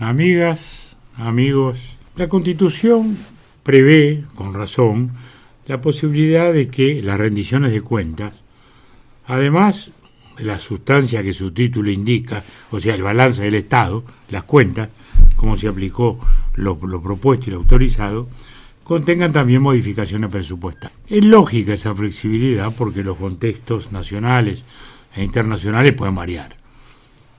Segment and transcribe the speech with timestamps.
[0.00, 3.18] Amigas, amigos, la Constitución
[3.62, 5.10] prevé, con razón,
[5.66, 8.42] la posibilidad de que las rendiciones de cuentas,
[9.26, 9.90] además
[10.38, 14.88] de la sustancia que su título indica, o sea, el balance del Estado, las cuentas,
[15.36, 16.18] como se aplicó
[16.54, 18.26] lo, propuesto y lo autorizado,
[18.82, 20.96] contengan también modificaciones presupuestales.
[21.08, 24.64] Es lógica esa flexibilidad porque los contextos nacionales
[25.14, 26.59] e internacionales pueden variar.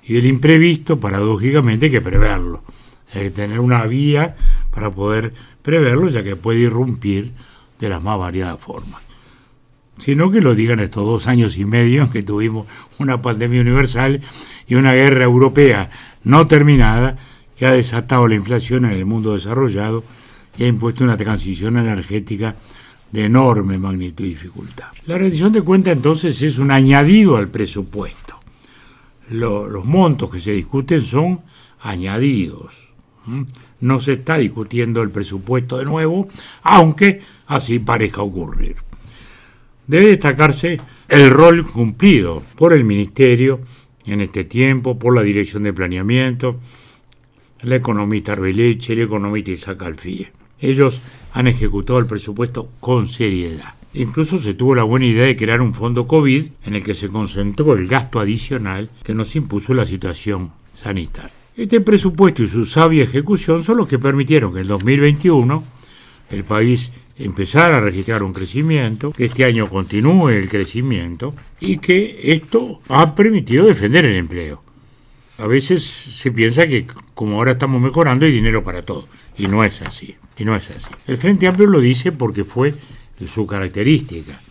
[0.03, 2.63] Y el imprevisto, paradójicamente, hay que preverlo.
[3.13, 4.35] Hay que tener una vía
[4.73, 7.31] para poder preverlo, ya que puede irrumpir
[7.79, 9.01] de las más variadas formas.
[9.97, 12.67] Sino que lo digan estos dos años y medio en que tuvimos
[12.97, 14.21] una pandemia universal
[14.67, 15.91] y una guerra europea
[16.23, 17.17] no terminada
[17.57, 20.03] que ha desatado la inflación en el mundo desarrollado
[20.57, 22.55] y ha impuesto una transición energética
[23.11, 24.87] de enorme magnitud y dificultad.
[25.05, 28.40] La rendición de cuenta entonces es un añadido al presupuesto.
[29.31, 31.41] Los montos que se discuten son
[31.79, 32.89] añadidos.
[33.79, 36.27] No se está discutiendo el presupuesto de nuevo,
[36.63, 38.75] aunque así parezca ocurrir.
[39.87, 43.61] Debe destacarse el rol cumplido por el Ministerio
[44.05, 46.59] en este tiempo, por la Dirección de Planeamiento,
[47.61, 50.31] la economista Arbeleche, el economista Isaac Alfie.
[50.59, 51.01] Ellos
[51.33, 53.75] han ejecutado el presupuesto con seriedad.
[53.93, 57.09] Incluso se tuvo la buena idea de crear un fondo COVID en el que se
[57.09, 61.31] concentró el gasto adicional que nos impuso la situación sanitaria.
[61.57, 65.63] Este presupuesto y su sabia ejecución son los que permitieron que en 2021
[66.31, 72.19] el país empezara a registrar un crecimiento, que este año continúe el crecimiento y que
[72.23, 74.63] esto ha permitido defender el empleo.
[75.37, 79.63] A veces se piensa que como ahora estamos mejorando hay dinero para todo y no
[79.63, 80.15] es así.
[80.37, 80.89] Y no es así.
[81.05, 82.73] El Frente Amplio lo dice porque fue
[83.27, 84.41] su característica.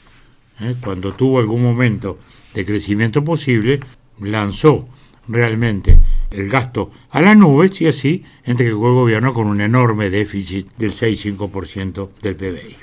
[0.61, 0.77] ¿eh?
[0.83, 2.19] Cuando tuvo algún momento
[2.55, 3.81] de crecimiento posible,
[4.21, 4.89] lanzó
[5.29, 5.99] realmente
[6.31, 10.93] el gasto a la nube y así entregó el gobierno con un enorme déficit del
[10.93, 12.77] 6-5% del PBI.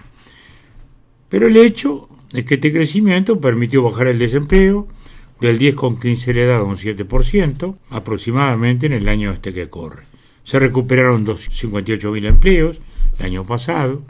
[1.29, 4.87] Pero el hecho es que este crecimiento permitió bajar el desempleo
[5.39, 10.03] del 10,15 le a un 7% aproximadamente en el año este que corre.
[10.43, 12.81] Se recuperaron 58.000 empleos,
[13.19, 14.01] el año pasado.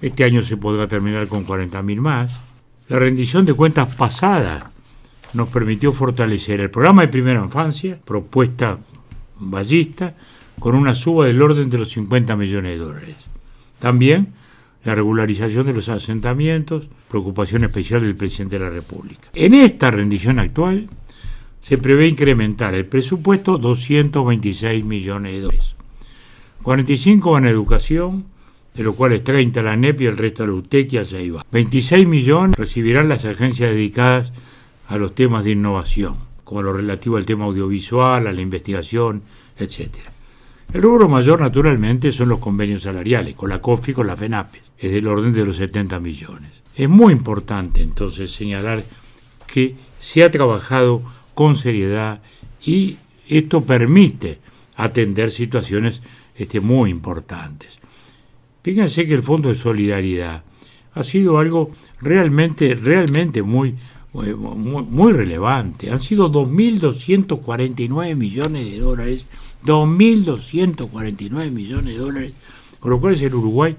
[0.00, 2.40] Este año se podrá terminar con 40.000 más.
[2.88, 4.70] La rendición de cuentas pasada
[5.34, 8.78] nos permitió fortalecer el programa de primera infancia, propuesta
[9.38, 10.14] ballista,
[10.58, 13.16] con una suba del orden de los 50 millones de dólares.
[13.78, 14.34] También
[14.84, 19.28] la regularización de los asentamientos, preocupación especial del presidente de la República.
[19.34, 20.88] En esta rendición actual
[21.60, 25.74] se prevé incrementar el presupuesto 226 millones de dólares.
[26.62, 28.24] 45 van a educación,
[28.78, 32.06] de lo cual es 30 la NEP y el resto la UTEC y a 26
[32.06, 34.32] millones recibirán las agencias dedicadas
[34.86, 39.22] a los temas de innovación, como lo relativo al tema audiovisual, a la investigación,
[39.58, 39.96] etc.
[40.72, 44.62] El rubro mayor, naturalmente, son los convenios salariales, con la COFI y con la FENAPES,
[44.78, 46.62] es del orden de los 70 millones.
[46.76, 48.84] Es muy importante, entonces, señalar
[49.48, 51.02] que se ha trabajado
[51.34, 52.22] con seriedad
[52.64, 52.96] y
[53.26, 54.38] esto permite
[54.76, 56.00] atender situaciones
[56.36, 57.80] este, muy importantes.
[58.68, 60.42] Fíjense que el Fondo de Solidaridad
[60.92, 61.70] ha sido algo
[62.02, 63.74] realmente, realmente muy,
[64.12, 65.90] muy, muy relevante.
[65.90, 69.26] Han sido 2.249 millones de dólares,
[69.64, 72.32] 2.249 millones de dólares,
[72.78, 73.74] con lo cual el Uruguay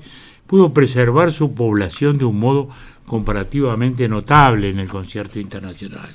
[0.47, 2.69] pudo preservar su población de un modo
[3.06, 6.09] comparativamente notable en el concierto internacional.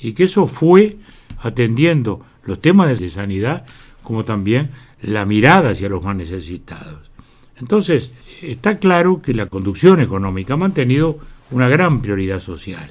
[0.00, 0.96] Y que eso fue
[1.38, 3.64] atendiendo los temas de sanidad
[4.02, 7.11] como también la mirada hacia los más necesitados.
[7.56, 11.18] Entonces, está claro que la conducción económica ha mantenido
[11.50, 12.90] una gran prioridad social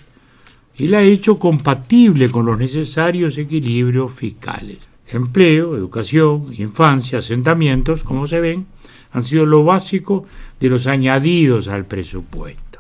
[0.78, 4.80] y la ha hecho compatible con los necesarios equilibrios fiscales.
[5.08, 8.66] Empleo, educación, infancia, asentamientos, como se ven,
[9.12, 10.26] han sido lo básico
[10.60, 12.80] de los añadidos al presupuesto.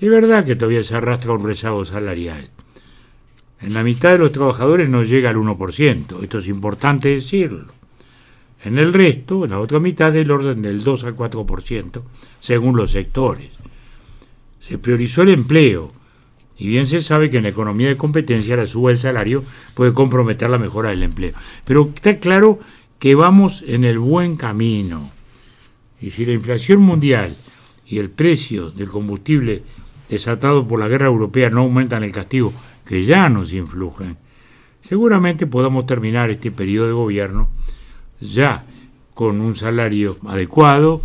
[0.00, 2.50] Es verdad que todavía se arrastra un rezago salarial.
[3.60, 7.72] En la mitad de los trabajadores no llega al 1%, esto es importante decirlo.
[8.64, 12.02] En el resto, en la otra mitad, del orden del 2 al 4%,
[12.38, 13.58] según los sectores.
[14.60, 15.90] Se priorizó el empleo,
[16.56, 19.42] y bien se sabe que en la economía de competencia la suba del salario
[19.74, 21.32] puede comprometer la mejora del empleo.
[21.64, 22.60] Pero está claro
[23.00, 25.10] que vamos en el buen camino.
[26.00, 27.34] Y si la inflación mundial
[27.84, 29.64] y el precio del combustible
[30.08, 32.52] desatado por la guerra europea no aumentan el castigo
[32.86, 34.18] que ya nos influyen,
[34.82, 37.48] seguramente podamos terminar este periodo de gobierno
[38.22, 38.64] ya
[39.14, 41.02] con un salario adecuado,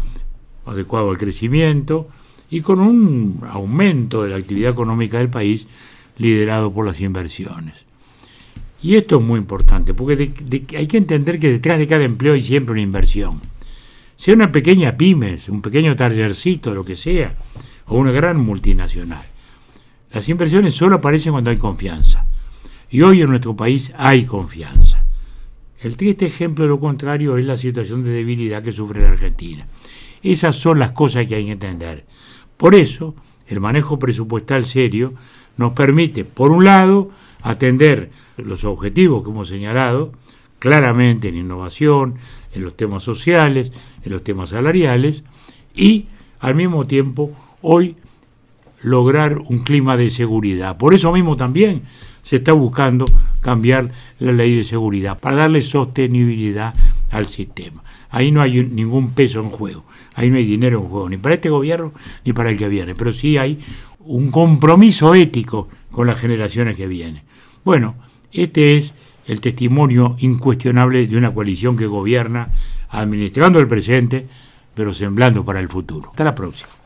[0.66, 2.08] adecuado al crecimiento
[2.50, 5.68] y con un aumento de la actividad económica del país
[6.18, 7.86] liderado por las inversiones.
[8.82, 10.32] Y esto es muy importante, porque
[10.76, 13.42] hay que entender que detrás de cada empleo hay siempre una inversión.
[14.16, 17.36] Sea una pequeña pymes, un pequeño tallercito, lo que sea,
[17.88, 19.24] o una gran multinacional.
[20.12, 22.26] Las inversiones solo aparecen cuando hay confianza.
[22.90, 24.97] Y hoy en nuestro país hay confianza.
[25.88, 29.66] El triste ejemplo de lo contrario es la situación de debilidad que sufre la Argentina.
[30.22, 32.04] Esas son las cosas que hay que entender.
[32.58, 33.16] Por eso,
[33.48, 35.14] el manejo presupuestal serio
[35.56, 37.10] nos permite, por un lado,
[37.42, 40.12] atender los objetivos que hemos señalado,
[40.60, 42.16] claramente en innovación,
[42.52, 43.72] en los temas sociales,
[44.04, 45.24] en los temas salariales,
[45.74, 46.08] y
[46.42, 47.32] al mismo tiempo
[47.62, 47.96] hoy
[48.82, 50.78] lograr un clima de seguridad.
[50.78, 51.84] Por eso mismo también
[52.24, 53.06] se está buscando
[53.42, 56.74] cambiar la ley de seguridad, para darle sostenibilidad
[57.10, 57.84] al sistema.
[58.10, 61.36] Ahí no hay ningún peso en juego, ahí no hay dinero en juego, ni para
[61.36, 61.94] este gobierno
[62.26, 63.60] ni para el que viene, pero sí hay
[64.00, 67.24] un compromiso ético con las generaciones que vienen.
[67.64, 67.96] Bueno,
[68.32, 68.94] este es
[69.26, 72.50] el testimonio incuestionable de una coalición que gobierna
[72.90, 74.28] administrando el presente,
[74.74, 76.10] pero semblando para el futuro.
[76.12, 76.78] Hasta la próxima.